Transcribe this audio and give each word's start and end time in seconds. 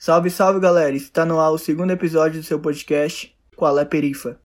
Salve, 0.00 0.30
salve 0.30 0.60
galera! 0.60 0.94
Está 0.94 1.24
no 1.24 1.40
ar 1.40 1.50
o 1.50 1.58
segundo 1.58 1.90
episódio 1.90 2.40
do 2.40 2.46
seu 2.46 2.60
podcast 2.60 3.36
Qual 3.56 3.76
é 3.80 3.84
Perifa? 3.84 4.40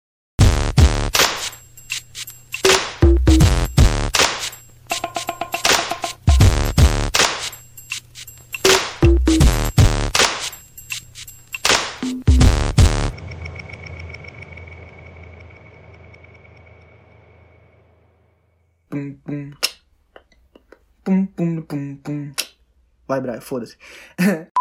Pum, 18.88 19.18
pum. 19.22 19.50
Pum, 21.04 21.26
pum, 21.26 21.60
pum, 21.60 21.96
pum. 21.96 22.32
Vai, 23.06 23.20
Brian, 23.20 23.42
foda-se. 23.42 23.76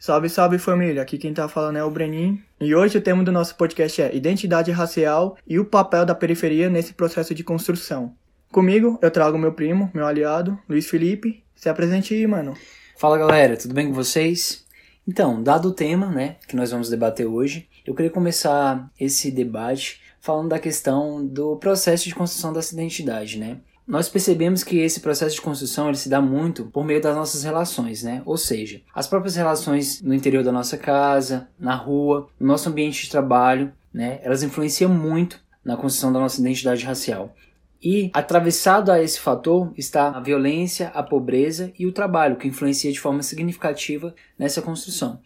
salve, 0.00 0.30
salve 0.30 0.58
família. 0.58 1.02
Aqui 1.02 1.18
quem 1.18 1.34
tá 1.34 1.46
falando 1.46 1.76
é 1.76 1.84
o 1.84 1.90
Brenin. 1.90 2.42
E 2.58 2.74
hoje 2.74 2.96
o 2.96 3.02
tema 3.02 3.22
do 3.22 3.30
nosso 3.30 3.54
podcast 3.54 4.00
é 4.00 4.16
Identidade 4.16 4.72
Racial 4.72 5.36
e 5.46 5.58
o 5.58 5.64
papel 5.64 6.06
da 6.06 6.14
periferia 6.14 6.70
nesse 6.70 6.94
processo 6.94 7.34
de 7.34 7.44
construção. 7.44 8.14
Comigo, 8.50 8.98
eu 9.02 9.10
trago 9.10 9.38
meu 9.38 9.52
primo, 9.52 9.90
meu 9.94 10.06
aliado, 10.06 10.58
Luiz 10.66 10.88
Felipe. 10.88 11.44
Se 11.54 11.68
apresente 11.68 12.14
aí, 12.14 12.26
mano. 12.26 12.56
Fala 12.96 13.18
galera, 13.18 13.56
tudo 13.56 13.74
bem 13.74 13.88
com 13.88 13.92
vocês? 13.92 14.64
Então, 15.06 15.42
dado 15.42 15.68
o 15.68 15.72
tema, 15.72 16.06
né, 16.06 16.36
que 16.48 16.56
nós 16.56 16.70
vamos 16.70 16.88
debater 16.88 17.26
hoje, 17.26 17.68
eu 17.86 17.94
queria 17.94 18.10
começar 18.10 18.90
esse 18.98 19.30
debate 19.30 20.00
falando 20.20 20.48
da 20.48 20.58
questão 20.58 21.24
do 21.24 21.56
processo 21.56 22.04
de 22.04 22.14
construção 22.14 22.52
dessa 22.52 22.74
identidade, 22.74 23.38
né? 23.38 23.58
Nós 23.90 24.08
percebemos 24.08 24.62
que 24.62 24.78
esse 24.78 25.00
processo 25.00 25.34
de 25.34 25.40
construção 25.42 25.88
ele 25.88 25.96
se 25.96 26.08
dá 26.08 26.20
muito 26.20 26.66
por 26.66 26.84
meio 26.84 27.02
das 27.02 27.16
nossas 27.16 27.42
relações, 27.42 28.04
né? 28.04 28.22
Ou 28.24 28.36
seja, 28.36 28.80
as 28.94 29.08
próprias 29.08 29.34
relações 29.34 30.00
no 30.00 30.14
interior 30.14 30.44
da 30.44 30.52
nossa 30.52 30.78
casa, 30.78 31.48
na 31.58 31.74
rua, 31.74 32.28
no 32.38 32.46
nosso 32.46 32.68
ambiente 32.68 33.02
de 33.02 33.10
trabalho, 33.10 33.72
né? 33.92 34.20
Elas 34.22 34.44
influenciam 34.44 34.94
muito 34.94 35.40
na 35.64 35.76
construção 35.76 36.12
da 36.12 36.20
nossa 36.20 36.40
identidade 36.40 36.84
racial. 36.84 37.34
E 37.82 38.12
atravessado 38.14 38.92
a 38.92 39.02
esse 39.02 39.18
fator 39.18 39.72
está 39.76 40.10
a 40.10 40.20
violência, 40.20 40.92
a 40.94 41.02
pobreza 41.02 41.72
e 41.76 41.84
o 41.84 41.92
trabalho, 41.92 42.36
que 42.36 42.46
influencia 42.46 42.92
de 42.92 43.00
forma 43.00 43.24
significativa 43.24 44.14
nessa 44.38 44.62
construção. 44.62 45.18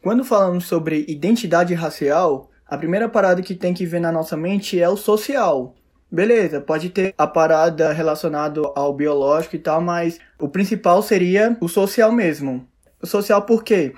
Quando 0.00 0.24
falamos 0.24 0.66
sobre 0.66 1.04
identidade 1.08 1.74
racial, 1.74 2.50
a 2.64 2.78
primeira 2.78 3.08
parada 3.08 3.42
que 3.42 3.54
tem 3.56 3.74
que 3.74 3.84
ver 3.84 3.98
na 3.98 4.12
nossa 4.12 4.36
mente 4.36 4.80
é 4.80 4.88
o 4.88 4.96
social. 4.96 5.74
Beleza, 6.10 6.60
pode 6.60 6.90
ter 6.90 7.12
a 7.18 7.26
parada 7.26 7.92
relacionada 7.92 8.60
ao 8.74 8.94
biológico 8.94 9.56
e 9.56 9.58
tal, 9.58 9.80
mas 9.80 10.18
o 10.38 10.48
principal 10.48 11.02
seria 11.02 11.56
o 11.60 11.68
social 11.68 12.12
mesmo. 12.12 12.66
O 13.02 13.06
social 13.06 13.42
por 13.42 13.64
quê? 13.64 13.92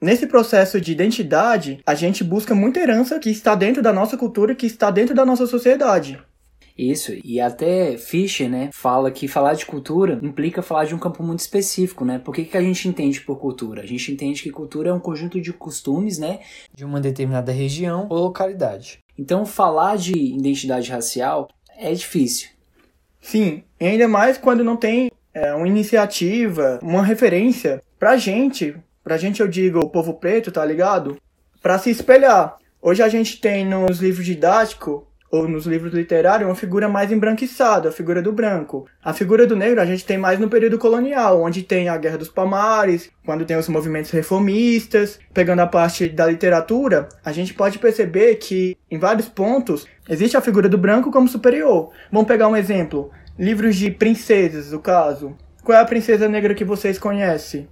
Nesse 0.00 0.26
processo 0.26 0.78
de 0.78 0.92
identidade, 0.92 1.80
a 1.86 1.94
gente 1.94 2.22
busca 2.22 2.54
muita 2.54 2.80
herança 2.80 3.18
que 3.18 3.30
está 3.30 3.54
dentro 3.54 3.82
da 3.82 3.92
nossa 3.92 4.16
cultura, 4.18 4.54
que 4.54 4.66
está 4.66 4.90
dentro 4.90 5.14
da 5.14 5.24
nossa 5.24 5.46
sociedade. 5.46 6.20
Isso, 6.76 7.12
e 7.24 7.40
até 7.40 7.96
Fischer, 7.96 8.50
né, 8.50 8.68
fala 8.72 9.10
que 9.10 9.28
falar 9.28 9.54
de 9.54 9.64
cultura 9.64 10.18
implica 10.20 10.60
falar 10.60 10.84
de 10.84 10.94
um 10.94 10.98
campo 10.98 11.22
muito 11.22 11.38
específico, 11.38 12.04
né? 12.04 12.18
Por 12.18 12.34
que, 12.34 12.44
que 12.44 12.56
a 12.56 12.60
gente 12.60 12.88
entende 12.88 13.20
por 13.20 13.38
cultura? 13.38 13.82
A 13.82 13.86
gente 13.86 14.10
entende 14.12 14.42
que 14.42 14.50
cultura 14.50 14.90
é 14.90 14.92
um 14.92 14.98
conjunto 14.98 15.40
de 15.40 15.52
costumes, 15.52 16.18
né, 16.18 16.40
de 16.74 16.84
uma 16.84 17.00
determinada 17.00 17.52
região 17.52 18.08
ou 18.10 18.24
localidade. 18.24 19.03
Então, 19.18 19.46
falar 19.46 19.96
de 19.96 20.12
identidade 20.12 20.90
racial 20.90 21.48
é 21.76 21.92
difícil. 21.92 22.48
Sim, 23.20 23.62
e 23.80 23.86
ainda 23.86 24.06
mais 24.06 24.36
quando 24.36 24.62
não 24.62 24.76
tem 24.76 25.10
é, 25.32 25.54
uma 25.54 25.66
iniciativa, 25.66 26.78
uma 26.82 27.02
referência 27.02 27.82
pra 27.98 28.16
gente, 28.16 28.76
pra 29.02 29.16
gente 29.16 29.40
eu 29.40 29.48
digo 29.48 29.80
o 29.80 29.88
povo 29.88 30.14
preto, 30.14 30.52
tá 30.52 30.64
ligado? 30.64 31.16
Pra 31.62 31.78
se 31.78 31.90
espelhar. 31.90 32.56
Hoje 32.82 33.02
a 33.02 33.08
gente 33.08 33.40
tem 33.40 33.64
nos 33.64 33.98
livros 33.98 34.26
didáticos 34.26 35.02
ou 35.34 35.48
nos 35.48 35.66
livros 35.66 35.92
literários, 35.92 36.48
uma 36.48 36.54
figura 36.54 36.88
mais 36.88 37.10
embranquiçada, 37.10 37.88
a 37.88 37.92
figura 37.92 38.22
do 38.22 38.32
branco. 38.32 38.86
A 39.02 39.12
figura 39.12 39.44
do 39.44 39.56
negro 39.56 39.80
a 39.80 39.84
gente 39.84 40.04
tem 40.04 40.16
mais 40.16 40.38
no 40.38 40.48
período 40.48 40.78
colonial, 40.78 41.42
onde 41.42 41.64
tem 41.64 41.88
a 41.88 41.96
Guerra 41.96 42.18
dos 42.18 42.28
Palmares, 42.28 43.10
quando 43.26 43.44
tem 43.44 43.56
os 43.56 43.68
movimentos 43.68 44.12
reformistas. 44.12 45.18
Pegando 45.32 45.58
a 45.58 45.66
parte 45.66 46.08
da 46.08 46.26
literatura, 46.26 47.08
a 47.24 47.32
gente 47.32 47.52
pode 47.52 47.80
perceber 47.80 48.36
que, 48.36 48.76
em 48.88 48.96
vários 48.96 49.28
pontos, 49.28 49.88
existe 50.08 50.36
a 50.36 50.40
figura 50.40 50.68
do 50.68 50.78
branco 50.78 51.10
como 51.10 51.26
superior. 51.26 51.90
Vamos 52.12 52.28
pegar 52.28 52.46
um 52.46 52.56
exemplo. 52.56 53.10
Livros 53.36 53.74
de 53.74 53.90
princesas, 53.90 54.70
no 54.70 54.78
caso. 54.78 55.36
Qual 55.64 55.76
é 55.76 55.80
a 55.80 55.84
princesa 55.84 56.28
negra 56.28 56.54
que 56.54 56.64
vocês 56.64 56.96
conhecem? 56.96 57.68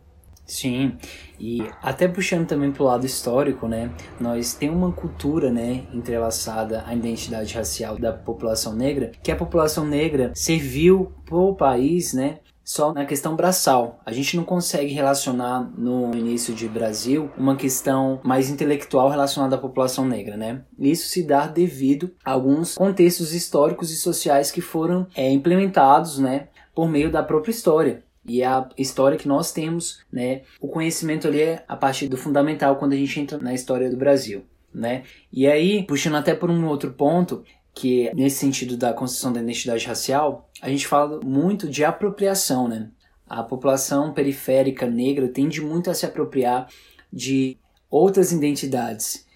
Sim, 0.52 0.98
e 1.40 1.62
até 1.80 2.06
puxando 2.06 2.46
também 2.46 2.70
para 2.70 2.82
o 2.82 2.86
lado 2.86 3.06
histórico, 3.06 3.66
né, 3.66 3.90
nós 4.20 4.52
temos 4.52 4.76
uma 4.76 4.92
cultura, 4.92 5.50
né, 5.50 5.86
entrelaçada 5.94 6.84
à 6.86 6.94
identidade 6.94 7.54
racial 7.54 7.96
da 7.96 8.12
população 8.12 8.74
negra, 8.74 9.12
que 9.22 9.32
a 9.32 9.36
população 9.36 9.86
negra 9.86 10.30
serviu 10.34 11.10
para 11.24 11.38
o 11.38 11.56
país, 11.56 12.12
né, 12.12 12.40
só 12.62 12.92
na 12.92 13.06
questão 13.06 13.34
braçal. 13.34 13.98
A 14.04 14.12
gente 14.12 14.36
não 14.36 14.44
consegue 14.44 14.92
relacionar 14.92 15.72
no 15.74 16.14
início 16.14 16.54
de 16.54 16.68
Brasil 16.68 17.30
uma 17.38 17.56
questão 17.56 18.20
mais 18.22 18.50
intelectual 18.50 19.08
relacionada 19.08 19.56
à 19.56 19.58
população 19.58 20.04
negra, 20.04 20.36
né? 20.36 20.62
Isso 20.78 21.08
se 21.08 21.26
dá 21.26 21.46
devido 21.46 22.12
a 22.22 22.32
alguns 22.32 22.74
contextos 22.74 23.32
históricos 23.32 23.90
e 23.90 23.96
sociais 23.96 24.50
que 24.50 24.60
foram 24.60 25.06
é, 25.16 25.30
implementados, 25.32 26.18
né, 26.18 26.48
por 26.74 26.90
meio 26.90 27.10
da 27.10 27.22
própria 27.22 27.50
história. 27.50 28.04
E 28.24 28.42
a 28.42 28.68
história 28.78 29.18
que 29.18 29.26
nós 29.26 29.52
temos, 29.52 30.00
né? 30.12 30.42
O 30.60 30.68
conhecimento 30.68 31.26
ali 31.26 31.40
é 31.40 31.64
a 31.66 31.76
partir 31.76 32.08
do 32.08 32.16
fundamental 32.16 32.76
quando 32.76 32.92
a 32.92 32.96
gente 32.96 33.18
entra 33.18 33.38
na 33.38 33.52
história 33.52 33.90
do 33.90 33.96
Brasil, 33.96 34.44
né? 34.72 35.02
E 35.32 35.46
aí, 35.46 35.84
puxando 35.84 36.16
até 36.16 36.34
por 36.34 36.50
um 36.50 36.66
outro 36.66 36.92
ponto, 36.92 37.44
que 37.74 38.12
nesse 38.14 38.36
sentido 38.36 38.76
da 38.76 38.92
construção 38.92 39.32
da 39.32 39.40
identidade 39.40 39.86
racial, 39.86 40.48
a 40.60 40.68
gente 40.68 40.86
fala 40.86 41.20
muito 41.24 41.68
de 41.68 41.84
apropriação, 41.84 42.68
né? 42.68 42.90
A 43.26 43.42
população 43.42 44.12
periférica 44.12 44.86
negra 44.86 45.26
tende 45.28 45.60
muito 45.60 45.90
a 45.90 45.94
se 45.94 46.04
apropriar 46.04 46.68
de 47.12 47.56
outras 47.90 48.30
identidades. 48.30 49.26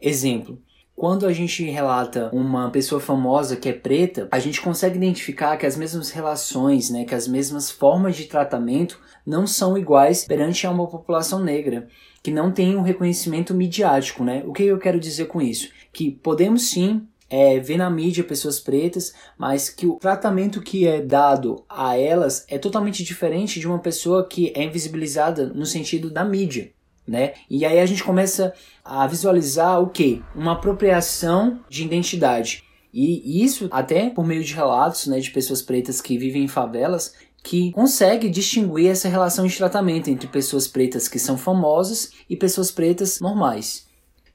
Exemplo, 0.00 0.62
quando 0.96 1.26
a 1.26 1.32
gente 1.32 1.62
relata 1.62 2.30
uma 2.32 2.70
pessoa 2.70 2.98
famosa 2.98 3.54
que 3.54 3.68
é 3.68 3.72
preta, 3.74 4.26
a 4.32 4.38
gente 4.38 4.62
consegue 4.62 4.96
identificar 4.96 5.58
que 5.58 5.66
as 5.66 5.76
mesmas 5.76 6.10
relações, 6.10 6.88
né, 6.88 7.04
que 7.04 7.14
as 7.14 7.28
mesmas 7.28 7.70
formas 7.70 8.16
de 8.16 8.24
tratamento 8.24 8.98
não 9.24 9.46
são 9.46 9.76
iguais 9.76 10.24
perante 10.24 10.66
a 10.66 10.70
uma 10.70 10.86
população 10.86 11.38
negra 11.44 11.86
que 12.22 12.30
não 12.30 12.50
tem 12.50 12.74
um 12.76 12.82
reconhecimento 12.82 13.54
midiático, 13.54 14.24
né? 14.24 14.42
O 14.46 14.52
que 14.52 14.64
eu 14.64 14.78
quero 14.78 14.98
dizer 14.98 15.26
com 15.26 15.40
isso? 15.40 15.70
Que 15.92 16.10
podemos 16.10 16.70
sim 16.70 17.06
é, 17.28 17.60
ver 17.60 17.76
na 17.76 17.90
mídia 17.90 18.24
pessoas 18.24 18.58
pretas, 18.58 19.14
mas 19.38 19.68
que 19.68 19.86
o 19.86 19.96
tratamento 19.96 20.60
que 20.60 20.88
é 20.88 21.00
dado 21.00 21.64
a 21.68 21.96
elas 21.96 22.44
é 22.48 22.58
totalmente 22.58 23.04
diferente 23.04 23.60
de 23.60 23.66
uma 23.68 23.78
pessoa 23.78 24.26
que 24.26 24.52
é 24.56 24.64
invisibilizada 24.64 25.46
no 25.46 25.66
sentido 25.66 26.10
da 26.10 26.24
mídia 26.24 26.72
né? 27.06 27.34
E 27.48 27.64
aí 27.64 27.78
a 27.78 27.86
gente 27.86 28.02
começa 28.02 28.52
a 28.84 29.06
visualizar 29.06 29.80
o 29.80 29.88
que? 29.88 30.22
Uma 30.34 30.52
apropriação 30.52 31.60
de 31.68 31.84
identidade. 31.84 32.64
E 32.92 33.44
isso 33.44 33.68
até 33.70 34.08
por 34.08 34.26
meio 34.26 34.42
de 34.42 34.54
relatos 34.54 35.06
né, 35.06 35.20
de 35.20 35.30
pessoas 35.30 35.60
pretas 35.60 36.00
que 36.00 36.16
vivem 36.16 36.44
em 36.44 36.48
favelas 36.48 37.14
que 37.42 37.70
consegue 37.72 38.28
distinguir 38.28 38.90
essa 38.90 39.08
relação 39.08 39.46
de 39.46 39.56
tratamento 39.56 40.08
entre 40.08 40.26
pessoas 40.26 40.66
pretas 40.66 41.06
que 41.06 41.18
são 41.18 41.38
famosas 41.38 42.10
e 42.28 42.34
pessoas 42.34 42.72
pretas 42.72 43.20
normais. 43.20 43.86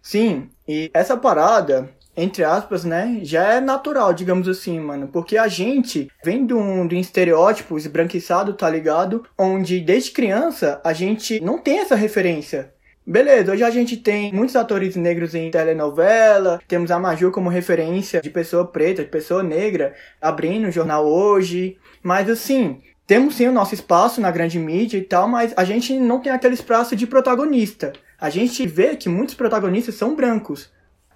Sim, 0.02 0.50
e 0.66 0.90
essa 0.94 1.18
parada 1.18 1.92
entre 2.16 2.44
aspas, 2.44 2.84
né, 2.84 3.20
já 3.24 3.54
é 3.54 3.62
natural, 3.62 4.14
digamos 4.14 4.48
assim, 4.48 4.80
mano. 4.80 5.08
Porque 5.08 5.38
a 5.38 5.48
gente 5.48 6.10
vem 6.24 6.46
de 6.46 6.54
um, 6.54 6.88
de 6.88 6.96
um 6.96 7.00
estereótipo 7.00 7.78
esbranquiçado, 7.78 8.54
tá 8.54 8.70
ligado? 8.70 9.26
Onde 9.38 9.80
desde 9.80 10.12
criança 10.12 10.82
a 10.84 10.94
gente 10.94 11.40
não 11.40 11.58
tem 11.58 11.80
essa 11.80 11.96
referência. 11.96 12.74
Beleza, 13.06 13.52
hoje 13.52 13.64
a 13.64 13.70
gente 13.72 13.98
tem 13.98 14.32
muitos 14.32 14.56
atores 14.56 14.96
negros 14.96 15.34
em 15.34 15.50
telenovela, 15.50 16.62
temos 16.68 16.92
a 16.92 17.00
Maju 17.00 17.32
como 17.32 17.50
referência 17.50 18.22
de 18.22 18.30
pessoa 18.30 18.68
preta, 18.68 19.04
de 19.04 19.10
pessoa 19.10 19.42
negra, 19.42 19.96
abrindo 20.22 20.68
o 20.68 20.72
jornal 20.72 21.08
hoje. 21.08 21.78
Mas 22.04 22.30
assim, 22.30 22.80
temos 23.08 23.36
sim 23.36 23.48
o 23.48 23.52
nosso 23.52 23.74
espaço 23.74 24.22
na 24.22 24.30
grande 24.30 24.60
mídia 24.60 24.98
e 24.98 25.02
tal, 25.02 25.28
mas 25.28 25.52
a 25.58 25.66
gente 25.66 25.98
não 26.00 26.22
tem 26.22 26.32
aquele 26.32 26.54
espaço 26.54 26.96
de 26.96 27.08
protagonista. 27.08 27.92
A 28.20 28.30
gente 28.30 28.68
vê 28.68 28.96
que 28.96 29.10
muitos 29.10 29.34
protagonistas 29.34 29.96
são 29.96 30.16
brancos. 30.16 30.72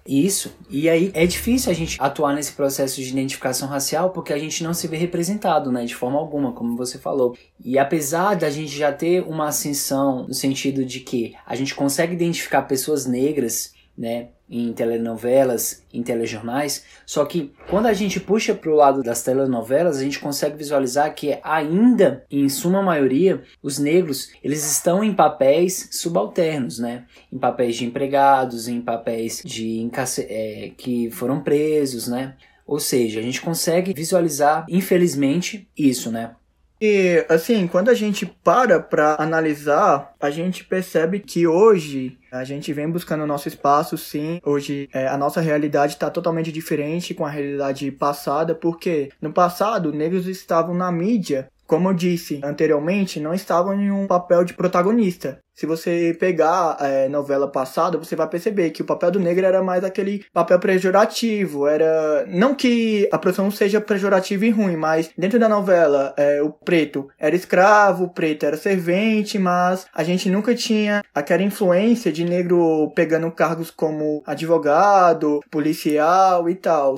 Isso. 0.06 0.52
E 0.70 0.88
aí 0.88 1.10
é 1.14 1.26
difícil 1.26 1.70
a 1.70 1.74
gente 1.74 1.96
atuar 2.00 2.34
nesse 2.34 2.52
processo 2.52 3.00
de 3.00 3.08
identificação 3.08 3.68
racial 3.68 4.10
porque 4.10 4.32
a 4.32 4.38
gente 4.38 4.62
não 4.62 4.72
se 4.72 4.86
vê 4.86 4.96
representado, 4.96 5.72
né, 5.72 5.84
de 5.84 5.94
forma 5.94 6.18
alguma, 6.18 6.52
como 6.52 6.76
você 6.76 6.98
falou. 6.98 7.36
E 7.64 7.78
apesar 7.78 8.34
da 8.34 8.48
gente 8.48 8.76
já 8.76 8.92
ter 8.92 9.22
uma 9.22 9.48
ascensão 9.48 10.26
no 10.28 10.34
sentido 10.34 10.84
de 10.84 11.00
que 11.00 11.34
a 11.44 11.56
gente 11.56 11.74
consegue 11.74 12.14
identificar 12.14 12.62
pessoas 12.62 13.06
negras 13.06 13.74
né, 13.96 14.28
em 14.48 14.72
telenovelas, 14.72 15.82
em 15.92 16.02
telejornais. 16.02 16.84
Só 17.04 17.24
que 17.24 17.52
quando 17.68 17.86
a 17.86 17.92
gente 17.92 18.20
puxa 18.20 18.54
para 18.54 18.70
o 18.70 18.74
lado 18.74 19.02
das 19.02 19.22
telenovelas, 19.22 19.98
a 19.98 20.02
gente 20.02 20.18
consegue 20.18 20.56
visualizar 20.56 21.14
que 21.14 21.38
ainda, 21.42 22.24
em 22.30 22.48
suma 22.48 22.82
maioria, 22.82 23.42
os 23.62 23.78
negros 23.78 24.30
eles 24.42 24.64
estão 24.70 25.02
em 25.02 25.14
papéis 25.14 25.88
subalternos, 25.92 26.78
né? 26.78 27.04
Em 27.32 27.38
papéis 27.38 27.76
de 27.76 27.84
empregados, 27.84 28.68
em 28.68 28.80
papéis 28.80 29.42
de 29.44 29.88
é, 30.28 30.70
que 30.76 31.10
foram 31.10 31.40
presos, 31.40 32.06
né? 32.06 32.34
Ou 32.66 32.80
seja, 32.80 33.20
a 33.20 33.22
gente 33.22 33.40
consegue 33.40 33.92
visualizar, 33.92 34.66
infelizmente, 34.68 35.68
isso, 35.76 36.10
né? 36.10 36.32
E 36.80 37.24
assim, 37.28 37.66
quando 37.66 37.88
a 37.88 37.94
gente 37.94 38.26
para 38.26 38.78
para 38.78 39.16
analisar, 39.18 40.14
a 40.20 40.30
gente 40.30 40.62
percebe 40.64 41.20
que 41.20 41.46
hoje 41.46 42.18
a 42.38 42.44
gente 42.44 42.72
vem 42.72 42.90
buscando 42.90 43.24
o 43.24 43.26
nosso 43.26 43.48
espaço, 43.48 43.96
sim. 43.98 44.40
Hoje 44.44 44.88
é, 44.92 45.06
a 45.08 45.16
nossa 45.16 45.40
realidade 45.40 45.94
está 45.94 46.10
totalmente 46.10 46.52
diferente 46.52 47.14
com 47.14 47.24
a 47.24 47.30
realidade 47.30 47.90
passada, 47.90 48.54
porque 48.54 49.10
no 49.20 49.32
passado 49.32 49.92
negros 49.92 50.26
estavam 50.26 50.74
na 50.74 50.90
mídia 50.90 51.48
como 51.66 51.88
eu 51.88 51.94
disse 51.94 52.40
anteriormente, 52.44 53.18
não 53.18 53.34
estavam 53.34 53.74
em 53.74 53.90
um 53.90 54.06
papel 54.06 54.44
de 54.44 54.54
protagonista. 54.54 55.38
Se 55.56 55.64
você 55.64 56.14
pegar 56.20 56.76
é, 56.80 57.08
novela 57.08 57.48
passada, 57.48 57.96
você 57.96 58.14
vai 58.14 58.28
perceber 58.28 58.72
que 58.72 58.82
o 58.82 58.84
papel 58.84 59.10
do 59.10 59.18
negro 59.18 59.46
era 59.46 59.62
mais 59.62 59.82
aquele 59.82 60.22
papel 60.30 60.60
pejorativo. 60.60 61.66
Era. 61.66 62.26
Não 62.28 62.54
que 62.54 63.08
a 63.10 63.16
profissão 63.16 63.50
seja 63.50 63.80
pejorativa 63.80 64.44
e 64.44 64.50
ruim, 64.50 64.76
mas 64.76 65.10
dentro 65.16 65.38
da 65.38 65.48
novela, 65.48 66.12
é, 66.18 66.42
o 66.42 66.50
preto 66.50 67.08
era 67.18 67.34
escravo, 67.34 68.04
o 68.04 68.10
preto 68.10 68.44
era 68.44 68.58
servente, 68.58 69.38
mas 69.38 69.86
a 69.94 70.04
gente 70.04 70.28
nunca 70.28 70.54
tinha 70.54 71.02
aquela 71.14 71.42
influência 71.42 72.12
de 72.12 72.22
negro 72.22 72.92
pegando 72.94 73.32
cargos 73.32 73.70
como 73.70 74.22
advogado, 74.26 75.40
policial 75.50 76.50
e 76.50 76.54
tal. 76.54 76.96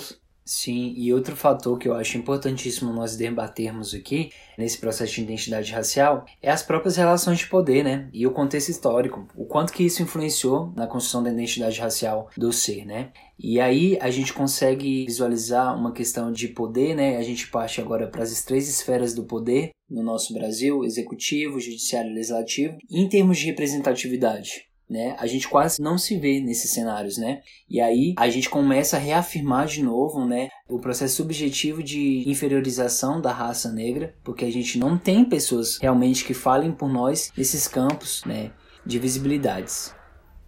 Sim, 0.49 0.95
e 0.97 1.13
outro 1.13 1.37
fator 1.37 1.79
que 1.79 1.87
eu 1.87 1.93
acho 1.93 2.17
importantíssimo 2.17 2.91
nós 2.91 3.17
debatermos 3.17 3.93
aqui, 3.93 4.31
nesse 4.57 4.79
processo 4.79 5.17
de 5.17 5.21
identidade 5.21 5.71
racial, 5.71 6.25
é 6.41 6.51
as 6.51 6.63
próprias 6.63 6.97
relações 6.97 7.41
de 7.41 7.49
poder, 7.49 7.85
né? 7.85 8.09
E 8.15 8.27
o 8.27 8.31
contexto 8.31 8.71
histórico, 8.71 9.29
o 9.37 9.45
quanto 9.45 9.75
que 9.75 9.85
isso 9.85 10.03
influenciou 10.03 10.73
na 10.75 10.87
construção 10.87 11.23
da 11.23 11.31
identidade 11.31 11.79
racial 11.79 12.31
do 12.35 12.51
ser, 12.51 12.87
né? 12.87 13.13
E 13.39 13.61
aí 13.61 13.99
a 14.01 14.11
gente 14.11 14.33
consegue 14.33 15.05
visualizar 15.05 15.79
uma 15.79 15.93
questão 15.93 16.33
de 16.33 16.49
poder, 16.49 16.97
né? 16.97 17.19
A 17.19 17.23
gente 17.23 17.49
parte 17.49 17.79
agora 17.83 18.07
para 18.07 18.23
as 18.23 18.43
três 18.43 18.71
esferas 18.71 19.13
do 19.13 19.25
poder 19.25 19.73
no 19.91 20.03
nosso 20.03 20.33
Brasil, 20.33 20.83
executivo, 20.83 21.61
judiciário 21.61 22.11
e 22.11 22.15
legislativo, 22.15 22.79
em 22.91 23.07
termos 23.07 23.37
de 23.37 23.45
representatividade 23.45 24.68
né? 24.89 25.15
A 25.19 25.27
gente 25.27 25.49
quase 25.49 25.81
não 25.81 25.99
se 25.99 26.17
vê 26.17 26.41
nesses 26.41 26.71
cenários, 26.71 27.19
né? 27.19 27.41
E 27.69 27.81
aí 27.81 28.15
a 28.17 28.29
gente 28.29 28.49
começa 28.49 28.97
a 28.97 29.01
reafirmar 29.01 29.67
de 29.67 29.83
novo, 29.83 30.25
né, 30.25 30.49
o 30.69 30.79
processo 30.79 31.17
subjetivo 31.17 31.83
de 31.83 32.25
inferiorização 32.27 33.21
da 33.21 33.33
raça 33.33 33.71
negra, 33.71 34.15
porque 34.25 34.45
a 34.45 34.53
gente 34.53 34.79
não 34.79 34.97
tem 34.97 35.25
pessoas 35.25 35.79
realmente 35.79 36.25
que 36.25 36.35
falem 36.35 36.73
por 36.73 36.89
nós 36.89 37.33
nesses 37.37 37.69
campos, 37.69 38.23
né, 38.25 38.51
de 38.85 38.99
visibilidades. 38.99 39.95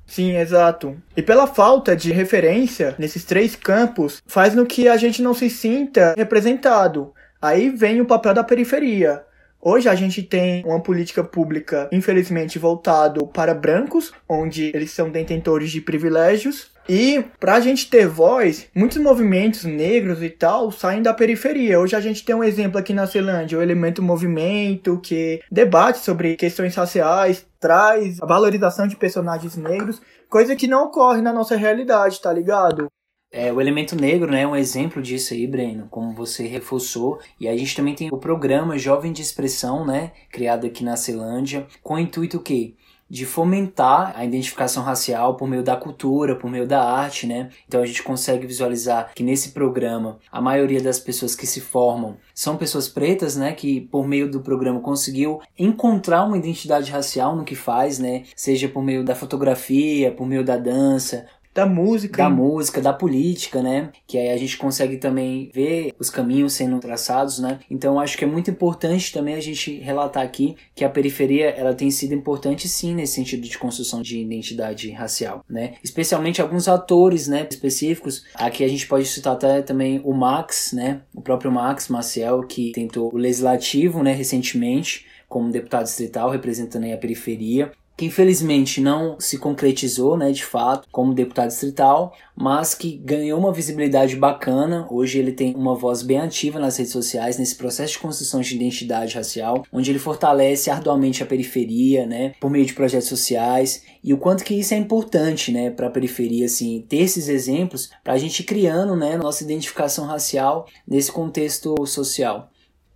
Sim, 0.06 0.36
exato. 0.36 1.00
E 1.16 1.22
pela 1.22 1.46
falta 1.46 1.94
de 1.94 2.10
referência 2.10 2.96
nesses 2.98 3.24
três 3.24 3.54
campos, 3.54 4.20
faz 4.26 4.54
no 4.54 4.66
que 4.66 4.88
a 4.88 4.96
gente 4.96 5.22
não 5.22 5.32
se 5.32 5.48
sinta 5.48 6.14
representado. 6.16 7.12
Aí 7.40 7.70
vem 7.70 8.00
o 8.00 8.06
papel 8.06 8.34
da 8.34 8.42
periferia. 8.42 9.22
Hoje 9.62 9.90
a 9.90 9.94
gente 9.94 10.22
tem 10.22 10.64
uma 10.64 10.80
política 10.80 11.22
pública, 11.22 11.86
infelizmente, 11.92 12.58
voltado 12.58 13.26
para 13.26 13.52
brancos, 13.52 14.10
onde 14.26 14.72
eles 14.74 14.90
são 14.90 15.10
detentores 15.10 15.70
de 15.70 15.82
privilégios. 15.82 16.70
E 16.88 17.22
para 17.38 17.56
a 17.56 17.60
gente 17.60 17.90
ter 17.90 18.08
voz, 18.08 18.68
muitos 18.74 18.96
movimentos 18.96 19.64
negros 19.64 20.22
e 20.22 20.30
tal 20.30 20.72
saem 20.72 21.02
da 21.02 21.12
periferia. 21.12 21.78
Hoje 21.78 21.94
a 21.94 22.00
gente 22.00 22.24
tem 22.24 22.34
um 22.34 22.42
exemplo 22.42 22.78
aqui 22.78 22.94
na 22.94 23.04
Zelândia, 23.04 23.58
o 23.58 23.62
Elemento 23.62 24.02
Movimento, 24.02 24.98
que 25.02 25.42
debate 25.52 25.98
sobre 25.98 26.36
questões 26.36 26.74
raciais, 26.74 27.46
traz 27.60 28.20
a 28.22 28.26
valorização 28.26 28.88
de 28.88 28.96
personagens 28.96 29.56
negros, 29.56 30.00
coisa 30.28 30.56
que 30.56 30.66
não 30.66 30.84
ocorre 30.84 31.20
na 31.20 31.34
nossa 31.34 31.54
realidade, 31.54 32.20
tá 32.20 32.32
ligado? 32.32 32.88
É, 33.32 33.52
o 33.52 33.60
elemento 33.60 33.94
negro 33.94 34.28
né, 34.28 34.42
é 34.42 34.46
um 34.46 34.56
exemplo 34.56 35.00
disso 35.00 35.34
aí, 35.34 35.46
Breno, 35.46 35.86
como 35.88 36.12
você 36.12 36.48
reforçou. 36.48 37.20
E 37.38 37.46
a 37.46 37.56
gente 37.56 37.76
também 37.76 37.94
tem 37.94 38.08
o 38.12 38.18
programa 38.18 38.76
Jovem 38.76 39.12
de 39.12 39.22
Expressão, 39.22 39.86
né, 39.86 40.10
criado 40.30 40.66
aqui 40.66 40.82
na 40.82 40.96
Celândia, 40.96 41.66
com 41.82 41.94
o 41.94 41.98
intuito 41.98 42.38
o 42.38 42.42
quê? 42.42 42.74
de 43.10 43.26
fomentar 43.26 44.12
a 44.16 44.24
identificação 44.24 44.84
racial 44.84 45.36
por 45.36 45.48
meio 45.48 45.64
da 45.64 45.76
cultura, 45.76 46.36
por 46.36 46.48
meio 46.48 46.66
da 46.66 46.80
arte, 46.80 47.26
né? 47.26 47.50
Então 47.66 47.82
a 47.82 47.86
gente 47.86 48.04
consegue 48.04 48.46
visualizar 48.46 49.12
que 49.14 49.24
nesse 49.24 49.50
programa 49.50 50.20
a 50.30 50.40
maioria 50.40 50.80
das 50.80 51.00
pessoas 51.00 51.34
que 51.34 51.44
se 51.44 51.60
formam 51.60 52.16
são 52.32 52.56
pessoas 52.56 52.88
pretas, 52.88 53.34
né? 53.34 53.52
Que 53.52 53.80
por 53.80 54.06
meio 54.06 54.30
do 54.30 54.40
programa 54.40 54.78
conseguiu 54.78 55.40
encontrar 55.58 56.24
uma 56.24 56.38
identidade 56.38 56.92
racial 56.92 57.34
no 57.34 57.44
que 57.44 57.56
faz, 57.56 57.98
né? 57.98 58.22
Seja 58.36 58.68
por 58.68 58.82
meio 58.82 59.04
da 59.04 59.16
fotografia, 59.16 60.12
por 60.12 60.24
meio 60.24 60.44
da 60.44 60.56
dança, 60.56 61.26
da 61.54 61.66
música. 61.66 62.22
Da 62.22 62.30
música, 62.30 62.80
da 62.80 62.92
política, 62.92 63.62
né? 63.62 63.90
Que 64.06 64.18
aí 64.18 64.30
a 64.30 64.36
gente 64.36 64.56
consegue 64.56 64.96
também 64.96 65.50
ver 65.52 65.92
os 65.98 66.08
caminhos 66.08 66.52
sendo 66.52 66.78
traçados, 66.78 67.38
né? 67.38 67.58
Então 67.70 67.98
acho 67.98 68.16
que 68.16 68.24
é 68.24 68.26
muito 68.26 68.50
importante 68.50 69.12
também 69.12 69.34
a 69.34 69.40
gente 69.40 69.78
relatar 69.78 70.22
aqui 70.22 70.56
que 70.74 70.84
a 70.84 70.90
periferia 70.90 71.50
ela 71.50 71.74
tem 71.74 71.90
sido 71.90 72.14
importante 72.14 72.68
sim 72.68 72.94
nesse 72.94 73.14
sentido 73.14 73.42
de 73.42 73.58
construção 73.58 74.00
de 74.00 74.20
identidade 74.20 74.90
racial, 74.90 75.44
né? 75.48 75.74
Especialmente 75.82 76.40
alguns 76.40 76.68
atores, 76.68 77.26
né, 77.26 77.46
específicos. 77.50 78.24
Aqui 78.34 78.64
a 78.64 78.68
gente 78.68 78.86
pode 78.86 79.06
citar 79.06 79.34
até 79.34 79.62
também 79.62 80.00
o 80.04 80.12
Max, 80.12 80.72
né? 80.72 81.02
O 81.14 81.20
próprio 81.20 81.50
Max 81.50 81.88
Maciel 81.88 82.42
que 82.42 82.72
tentou 82.72 83.12
o 83.12 83.16
legislativo, 83.16 84.02
né, 84.02 84.12
recentemente 84.12 85.06
como 85.28 85.50
deputado 85.50 85.84
distrital 85.84 86.30
representando 86.30 86.92
a 86.92 86.96
periferia 86.96 87.70
que 88.00 88.06
infelizmente 88.06 88.80
não 88.80 89.20
se 89.20 89.36
concretizou, 89.36 90.16
né, 90.16 90.32
de 90.32 90.42
fato, 90.42 90.88
como 90.90 91.12
deputado 91.12 91.48
distrital, 91.48 92.16
mas 92.34 92.74
que 92.74 92.96
ganhou 92.96 93.38
uma 93.38 93.52
visibilidade 93.52 94.16
bacana. 94.16 94.86
Hoje 94.90 95.18
ele 95.18 95.32
tem 95.32 95.54
uma 95.54 95.74
voz 95.74 96.00
bem 96.00 96.16
ativa 96.16 96.58
nas 96.58 96.78
redes 96.78 96.94
sociais 96.94 97.36
nesse 97.36 97.56
processo 97.56 97.92
de 97.92 97.98
construção 97.98 98.40
de 98.40 98.56
identidade 98.56 99.16
racial, 99.16 99.66
onde 99.70 99.90
ele 99.90 99.98
fortalece 99.98 100.70
arduamente 100.70 101.22
a 101.22 101.26
periferia, 101.26 102.06
né, 102.06 102.32
por 102.40 102.50
meio 102.50 102.64
de 102.64 102.72
projetos 102.72 103.08
sociais 103.08 103.82
e 104.02 104.14
o 104.14 104.18
quanto 104.18 104.44
que 104.44 104.54
isso 104.54 104.72
é 104.72 104.78
importante, 104.78 105.52
né, 105.52 105.68
para 105.68 105.88
a 105.88 105.90
periferia, 105.90 106.46
assim, 106.46 106.82
ter 106.88 107.02
esses 107.02 107.28
exemplos 107.28 107.90
para 108.02 108.14
a 108.14 108.18
gente 108.18 108.42
criando, 108.42 108.96
né, 108.96 109.18
nossa 109.18 109.44
identificação 109.44 110.06
racial 110.06 110.66
nesse 110.88 111.12
contexto 111.12 111.74
social. 111.86 112.48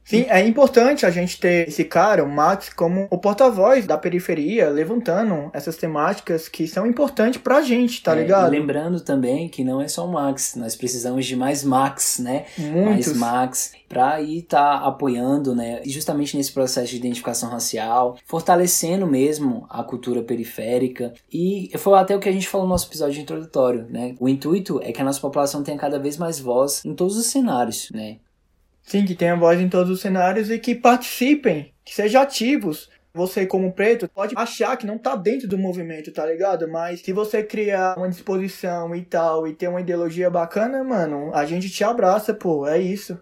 Sim, 0.05 0.27
é 0.29 0.47
importante 0.47 1.07
a 1.07 1.11
gente 1.11 1.41
ter 1.41 1.69
esse 1.69 1.85
cara, 1.85 2.23
o 2.23 2.31
Max, 2.31 2.69
como 2.69 3.09
o 3.11 3.19
porta-voz 3.19 3.87
da 3.87 3.97
periferia, 3.97 4.69
levantando 4.69 5.51
essas 5.53 5.77
temáticas 5.77 6.47
que 6.47 6.69
são 6.69 6.87
importantes 6.87 7.41
pra 7.41 7.63
gente, 7.63 8.03
tá 8.03 8.15
é, 8.15 8.21
ligado? 8.21 8.51
lembrando 8.51 9.01
também 9.01 9.49
que 9.49 9.65
não 9.65 9.81
é 9.81 9.89
só 9.89 10.07
o 10.07 10.13
Max, 10.13 10.55
nós 10.57 10.77
precisamos 10.77 11.25
de 11.25 11.35
mais 11.35 11.65
Max, 11.65 12.19
né? 12.19 12.45
Muitos. 12.59 13.15
Mais 13.15 13.17
Max 13.17 13.73
pra 13.89 14.21
ir 14.21 14.43
tá 14.43 14.79
apoiando, 14.79 15.55
né? 15.55 15.81
Justamente 15.85 16.37
nesse 16.37 16.53
processo 16.53 16.91
de 16.91 16.97
identificação 16.97 17.49
racial, 17.49 18.19
fortalecendo 18.27 19.07
mesmo 19.07 19.67
a 19.71 19.83
cultura 19.85 20.23
periférica. 20.23 21.15
E 21.33 21.71
foi 21.79 21.97
até 21.99 22.15
o 22.15 22.19
que 22.19 22.29
a 22.29 22.33
gente 22.33 22.49
falou 22.49 22.67
no 22.67 22.73
nosso 22.73 22.89
episódio 22.89 23.23
introdutório, 23.23 23.87
né? 23.89 24.15
O 24.19 24.29
intuito 24.29 24.81
é 24.83 24.93
que 24.93 25.01
a 25.01 25.05
nossa 25.05 25.21
população 25.21 25.63
tenha 25.63 25.79
cada 25.79 25.99
vez 25.99 26.17
mais 26.17 26.39
voz 26.39 26.85
em 26.85 26.95
todos 26.95 27.17
os 27.17 27.27
cenários, 27.27 27.89
né? 27.93 28.17
Sim, 28.85 29.05
que 29.05 29.15
tenha 29.15 29.35
voz 29.35 29.61
em 29.61 29.69
todos 29.69 29.91
os 29.91 30.01
cenários 30.01 30.51
e 30.51 30.59
que 30.59 30.75
participem, 30.75 31.73
que 31.85 31.95
sejam 31.95 32.23
ativos. 32.23 32.91
Você, 33.15 33.47
como 33.47 33.73
preto, 33.73 34.09
pode 34.09 34.35
achar 34.37 34.77
que 34.77 34.87
não 34.87 34.99
tá 34.99 35.15
dentro 35.17 35.49
do 35.49 35.57
movimento, 35.57 36.13
tá 36.13 36.27
ligado? 36.27 36.69
Mas 36.69 37.01
se 37.01 37.13
você 37.13 37.43
criar 37.43 37.97
uma 37.97 38.09
disposição 38.09 38.95
e 38.95 39.03
tal, 39.03 39.47
e 39.47 39.55
ter 39.55 39.69
uma 39.69 39.81
ideologia 39.81 40.29
bacana, 40.29 40.83
mano, 40.83 41.33
a 41.33 41.47
gente 41.47 41.71
te 41.71 41.85
abraça, 41.85 42.35
pô, 42.35 42.67
é 42.67 42.79
isso. 42.79 43.19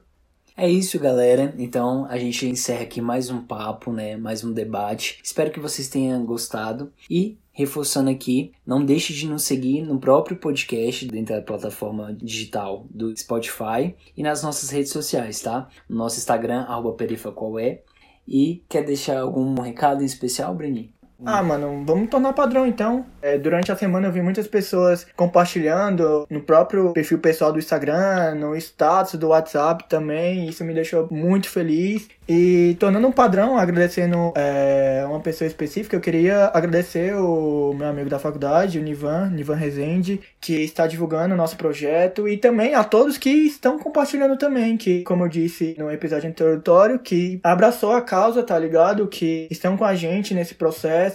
É 0.56 0.68
isso, 0.68 0.98
galera. 0.98 1.54
Então 1.58 2.06
a 2.06 2.18
gente 2.18 2.46
encerra 2.46 2.82
aqui 2.82 3.00
mais 3.00 3.30
um 3.30 3.42
papo, 3.42 3.92
né? 3.92 4.16
Mais 4.16 4.42
um 4.42 4.52
debate. 4.52 5.20
Espero 5.22 5.50
que 5.50 5.60
vocês 5.60 5.88
tenham 5.88 6.24
gostado. 6.24 6.92
E 7.08 7.38
reforçando 7.52 8.10
aqui, 8.10 8.52
não 8.66 8.84
deixe 8.84 9.12
de 9.12 9.26
nos 9.26 9.44
seguir 9.44 9.82
no 9.82 9.98
próprio 9.98 10.36
podcast 10.36 11.06
dentro 11.06 11.34
da 11.34 11.42
plataforma 11.42 12.12
digital 12.14 12.86
do 12.90 13.14
Spotify 13.16 13.94
e 14.16 14.22
nas 14.22 14.42
nossas 14.42 14.70
redes 14.70 14.90
sociais, 14.90 15.40
tá? 15.40 15.68
No 15.88 15.96
nosso 15.96 16.18
Instagram, 16.18 16.62
arroba 16.62 16.92
perifaqualé. 16.94 17.82
E 18.26 18.62
quer 18.68 18.84
deixar 18.84 19.20
algum 19.20 19.60
recado 19.60 20.02
em 20.02 20.06
especial, 20.06 20.54
Breni? 20.54 20.94
Ah, 21.24 21.42
mano, 21.42 21.84
vamos 21.86 22.08
tornar 22.08 22.32
padrão 22.32 22.66
então. 22.66 23.06
É, 23.20 23.38
durante 23.38 23.70
a 23.70 23.76
semana 23.76 24.08
eu 24.08 24.12
vi 24.12 24.20
muitas 24.20 24.48
pessoas 24.48 25.06
compartilhando 25.16 26.26
no 26.28 26.40
próprio 26.40 26.92
perfil 26.92 27.18
pessoal 27.18 27.52
do 27.52 27.58
Instagram, 27.58 28.34
no 28.34 28.56
status 28.56 29.14
do 29.14 29.28
WhatsApp 29.28 29.88
também. 29.88 30.48
Isso 30.48 30.64
me 30.64 30.74
deixou 30.74 31.08
muito 31.10 31.48
feliz. 31.48 32.08
E 32.28 32.76
tornando 32.78 33.06
um 33.06 33.12
padrão, 33.12 33.58
agradecendo 33.58 34.32
é, 34.36 35.04
uma 35.06 35.20
pessoa 35.20 35.46
específica, 35.46 35.96
eu 35.96 36.00
queria 36.00 36.50
agradecer 36.54 37.14
o 37.14 37.74
meu 37.74 37.88
amigo 37.88 38.08
da 38.08 38.18
faculdade, 38.18 38.78
o 38.78 38.82
Nivan, 38.82 39.28
Nivan 39.30 39.56
Rezende, 39.56 40.20
que 40.40 40.54
está 40.62 40.86
divulgando 40.86 41.34
o 41.34 41.36
nosso 41.36 41.56
projeto, 41.56 42.28
e 42.28 42.36
também 42.36 42.74
a 42.74 42.84
todos 42.84 43.18
que 43.18 43.28
estão 43.28 43.78
compartilhando 43.78 44.36
também, 44.36 44.76
que, 44.76 45.02
como 45.02 45.24
eu 45.24 45.28
disse 45.28 45.74
no 45.78 45.90
episódio 45.90 46.28
introdutório, 46.28 46.98
que 46.98 47.40
abraçou 47.42 47.92
a 47.92 48.00
causa, 48.00 48.42
tá 48.42 48.58
ligado? 48.58 49.06
Que 49.08 49.48
estão 49.50 49.76
com 49.76 49.84
a 49.84 49.94
gente 49.94 50.32
nesse 50.32 50.54
processo. 50.54 51.11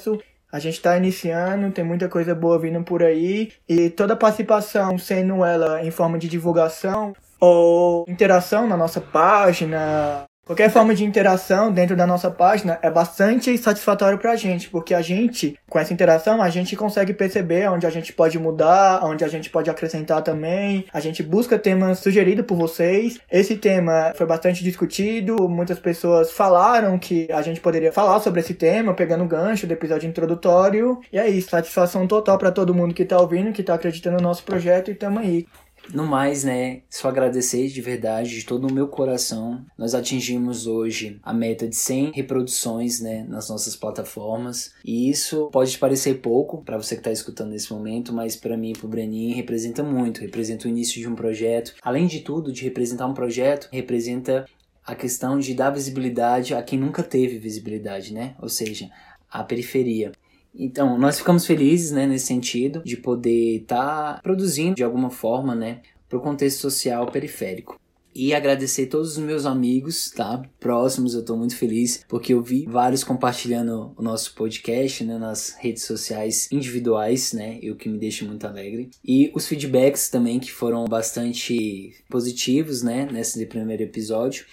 A 0.52 0.60
gente 0.60 0.76
está 0.76 0.96
iniciando, 0.98 1.72
tem 1.72 1.84
muita 1.84 2.08
coisa 2.08 2.34
boa 2.34 2.58
vindo 2.58 2.82
por 2.84 3.04
aí. 3.04 3.52
E 3.68 3.90
toda 3.90 4.16
participação, 4.16 4.98
sendo 4.98 5.44
ela 5.44 5.84
em 5.84 5.92
forma 5.92 6.18
de 6.18 6.30
divulgação 6.30 7.14
ou 7.40 8.06
interação 8.08 8.68
na 8.68 8.78
nossa 8.78 9.02
página, 9.02 10.26
Qualquer 10.48 10.70
forma 10.70 10.96
de 10.96 11.04
interação 11.04 11.74
dentro 11.74 11.94
da 11.94 12.08
nossa 12.08 12.32
página 12.32 12.80
é 12.82 12.90
bastante 12.90 13.58
satisfatório 13.58 14.18
pra 14.18 14.38
gente, 14.38 14.70
porque 14.70 14.94
a 14.94 15.02
gente, 15.02 15.60
com 15.70 15.78
essa 15.78 15.92
interação, 15.92 16.42
a 16.42 16.50
gente 16.50 16.74
consegue 16.74 17.14
perceber 17.14 17.70
onde 17.70 17.86
a 17.86 17.90
gente 17.90 18.14
pode 18.14 18.40
mudar, 18.40 19.04
onde 19.04 19.26
a 19.26 19.28
gente 19.28 19.50
pode 19.50 19.70
acrescentar 19.70 20.22
também. 20.22 20.86
A 20.94 21.02
gente 21.02 21.22
busca 21.22 21.60
temas 21.60 22.00
sugeridos 22.00 22.46
por 22.46 22.56
vocês. 22.56 23.20
Esse 23.30 23.58
tema 23.58 24.14
foi 24.16 24.26
bastante 24.26 24.64
discutido, 24.64 25.50
muitas 25.50 25.80
pessoas 25.80 26.32
falaram 26.32 26.98
que 26.98 27.28
a 27.30 27.42
gente 27.42 27.60
poderia 27.60 27.92
falar 27.92 28.22
sobre 28.22 28.40
esse 28.40 28.54
tema, 28.54 28.94
pegando 28.94 29.26
o 29.26 29.28
gancho 29.28 29.68
do 29.68 29.74
episódio 29.74 30.08
introdutório. 30.08 31.02
E 31.12 31.20
é 31.20 31.28
isso, 31.28 31.50
satisfação 31.50 32.08
total 32.08 32.38
para 32.38 32.54
todo 32.54 32.74
mundo 32.74 32.94
que 32.94 33.04
tá 33.04 33.20
ouvindo, 33.20 33.52
que 33.52 33.64
tá 33.64 33.74
acreditando 33.74 34.16
no 34.16 34.24
nosso 34.24 34.46
projeto 34.46 34.90
e 34.90 34.96
tamo 34.96 35.20
aí. 35.20 35.46
No 35.94 36.06
mais, 36.06 36.44
né, 36.44 36.82
só 36.90 37.08
agradecer 37.08 37.68
de 37.70 37.82
verdade, 37.82 38.32
de 38.32 38.46
todo 38.46 38.68
o 38.68 38.74
meu 38.74 38.88
coração. 38.88 39.66
Nós 39.78 39.96
atingimos 39.96 40.68
hoje 40.68 41.20
a 41.24 41.34
meta 41.34 41.68
de 41.68 41.76
100 41.76 42.12
reproduções, 42.12 43.00
né, 43.00 43.26
nas 43.28 43.50
nossas 43.50 43.76
plataformas. 43.76 44.74
E 44.84 45.10
isso 45.10 45.50
pode 45.52 45.78
parecer 45.78 46.16
pouco 46.16 46.62
para 46.64 46.78
você 46.78 46.96
que 46.96 47.00
está 47.00 47.12
escutando 47.12 47.52
nesse 47.52 47.72
momento, 47.72 48.14
mas 48.14 48.36
para 48.36 48.58
mim 48.58 48.72
e 48.72 48.74
para 48.74 48.86
o 48.86 48.90
Brenin 48.90 49.34
representa 49.34 49.82
muito. 49.82 50.20
Representa 50.20 50.68
o 50.68 50.70
início 50.70 51.00
de 51.00 51.08
um 51.08 51.16
projeto. 51.16 51.74
Além 51.82 52.06
de 52.06 52.20
tudo, 52.20 52.52
de 52.52 52.64
representar 52.64 53.08
um 53.08 53.14
projeto, 53.14 53.70
representa 53.72 54.46
a 54.86 54.96
questão 54.96 55.40
de 55.40 55.54
dar 55.54 55.70
visibilidade 55.70 56.54
a 56.54 56.62
quem 56.62 56.80
nunca 56.80 57.04
teve 57.04 57.38
visibilidade, 57.38 58.14
né? 58.14 58.36
Ou 58.42 58.50
seja, 58.50 58.90
a 59.30 59.44
periferia. 59.44 60.12
Então, 60.58 60.98
nós 60.98 61.20
ficamos 61.20 61.46
felizes, 61.46 61.92
né, 61.92 62.08
nesse 62.08 62.26
sentido, 62.26 62.82
de 62.84 62.98
poder 62.98 63.62
estar 63.62 64.16
tá 64.16 64.20
produzindo 64.22 64.76
de 64.76 64.84
alguma 64.84 65.10
forma, 65.10 65.54
né, 65.54 65.82
para 66.10 66.18
o 66.18 66.22
contexto 66.22 66.60
social 66.60 67.06
periférico. 67.12 67.80
E 68.20 68.34
agradecer 68.34 68.88
todos 68.88 69.12
os 69.12 69.18
meus 69.20 69.46
amigos, 69.46 70.10
tá? 70.10 70.42
Próximos, 70.60 71.14
eu 71.14 71.20
estou 71.20 71.38
muito 71.38 71.56
feliz 71.56 72.04
porque 72.10 72.34
eu 72.34 72.42
vi 72.42 72.66
vários 72.68 73.04
compartilhando 73.04 73.94
o 73.96 74.02
nosso 74.02 74.34
podcast, 74.34 75.04
né, 75.04 75.20
nas 75.20 75.56
redes 75.60 75.84
sociais 75.84 76.52
individuais, 76.52 77.32
né? 77.32 77.60
E 77.62 77.70
o 77.70 77.76
que 77.76 77.88
me 77.88 78.00
deixa 78.00 78.26
muito 78.26 78.48
alegre. 78.48 78.90
E 79.06 79.32
os 79.36 79.46
feedbacks 79.46 80.10
também 80.10 80.40
que 80.40 80.52
foram 80.52 80.86
bastante 80.86 81.94
positivos, 82.10 82.82
né, 82.82 83.08
nesse 83.12 83.46
primeiro 83.46 83.84
episódio. 83.84 84.48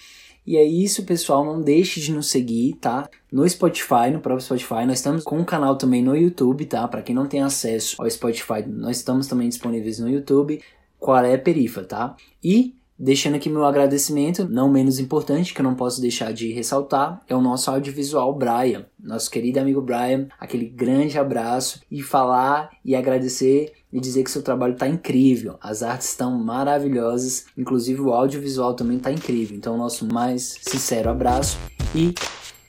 E 0.46 0.56
é 0.56 0.64
isso, 0.64 1.04
pessoal. 1.04 1.44
Não 1.44 1.60
deixe 1.60 2.00
de 2.00 2.12
nos 2.12 2.30
seguir, 2.30 2.74
tá? 2.74 3.08
No 3.32 3.48
Spotify, 3.48 4.10
no 4.12 4.20
próprio 4.20 4.44
Spotify. 4.44 4.86
Nós 4.86 4.98
estamos 4.98 5.22
com 5.24 5.38
um 5.38 5.44
canal 5.44 5.76
também 5.76 6.02
no 6.02 6.16
YouTube, 6.16 6.66
tá? 6.66 6.86
Para 6.86 7.02
quem 7.02 7.14
não 7.14 7.26
tem 7.26 7.42
acesso 7.42 8.00
ao 8.00 8.10
Spotify, 8.10 8.62
nós 8.66 8.98
estamos 8.98 9.26
também 9.26 9.48
disponíveis 9.48 9.98
no 9.98 10.08
YouTube. 10.08 10.60
Qual 10.98 11.24
é 11.24 11.36
Perifa, 11.36 11.82
tá? 11.82 12.16
E 12.42 12.74
Deixando 12.96 13.34
aqui 13.34 13.50
meu 13.50 13.64
agradecimento, 13.64 14.48
não 14.48 14.70
menos 14.70 15.00
importante, 15.00 15.52
que 15.52 15.60
eu 15.60 15.64
não 15.64 15.74
posso 15.74 16.00
deixar 16.00 16.32
de 16.32 16.52
ressaltar, 16.52 17.20
é 17.28 17.34
o 17.34 17.40
nosso 17.40 17.68
audiovisual 17.68 18.32
Brian, 18.32 18.86
nosso 19.02 19.28
querido 19.28 19.58
amigo 19.58 19.82
Brian, 19.82 20.28
aquele 20.38 20.66
grande 20.66 21.18
abraço 21.18 21.80
e 21.90 22.00
falar 22.00 22.70
e 22.84 22.94
agradecer 22.94 23.72
e 23.94 24.00
dizer 24.00 24.24
que 24.24 24.30
seu 24.30 24.42
trabalho 24.42 24.72
está 24.72 24.88
incrível, 24.88 25.56
as 25.62 25.84
artes 25.84 26.08
estão 26.08 26.36
maravilhosas, 26.36 27.44
inclusive 27.56 28.00
o 28.00 28.12
audiovisual 28.12 28.74
também 28.74 28.96
está 28.96 29.12
incrível. 29.12 29.56
Então, 29.56 29.78
nosso 29.78 30.04
mais 30.12 30.58
sincero 30.60 31.08
abraço 31.08 31.56
e 31.94 32.12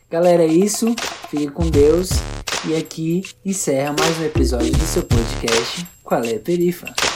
galera, 0.10 0.44
é 0.44 0.48
isso, 0.48 0.86
fique 1.28 1.48
com 1.48 1.68
Deus 1.68 2.10
e 2.68 2.76
aqui 2.76 3.24
encerra 3.44 3.96
mais 4.00 4.20
um 4.20 4.24
episódio 4.24 4.72
do 4.72 4.86
seu 4.86 5.02
podcast 5.02 5.88
Qual 6.04 6.24
é 6.24 6.38
Perifa. 6.38 7.15